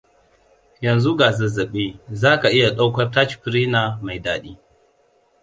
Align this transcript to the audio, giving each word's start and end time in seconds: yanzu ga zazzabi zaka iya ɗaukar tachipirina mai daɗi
yanzu 0.85 1.11
ga 1.19 1.27
zazzabi 1.37 1.85
zaka 2.21 2.47
iya 2.55 2.69
ɗaukar 2.77 3.07
tachipirina 3.13 3.81
mai 4.03 4.19
daɗi 4.25 4.51